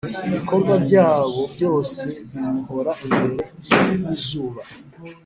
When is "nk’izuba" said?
3.99-4.61